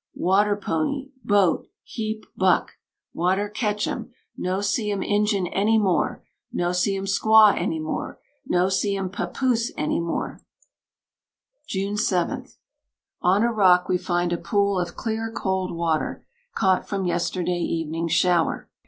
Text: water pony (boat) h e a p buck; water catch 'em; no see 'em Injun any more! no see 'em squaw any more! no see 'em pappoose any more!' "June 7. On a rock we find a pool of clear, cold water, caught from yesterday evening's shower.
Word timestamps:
water 0.15 0.55
pony 0.57 1.11
(boat) 1.23 1.67
h 1.85 1.99
e 1.99 2.17
a 2.17 2.19
p 2.19 2.27
buck; 2.35 2.71
water 3.13 3.47
catch 3.47 3.87
'em; 3.87 4.11
no 4.35 4.59
see 4.59 4.89
'em 4.89 5.03
Injun 5.03 5.45
any 5.45 5.77
more! 5.77 6.23
no 6.51 6.71
see 6.71 6.97
'em 6.97 7.05
squaw 7.05 7.55
any 7.55 7.79
more! 7.79 8.19
no 8.47 8.67
see 8.67 8.97
'em 8.97 9.11
pappoose 9.11 9.69
any 9.77 9.99
more!' 9.99 10.41
"June 11.67 11.97
7. 11.97 12.47
On 13.21 13.43
a 13.43 13.53
rock 13.53 13.87
we 13.87 13.99
find 13.99 14.33
a 14.33 14.39
pool 14.39 14.79
of 14.79 14.95
clear, 14.95 15.31
cold 15.31 15.71
water, 15.71 16.25
caught 16.55 16.89
from 16.89 17.05
yesterday 17.05 17.59
evening's 17.59 18.11
shower. 18.13 18.67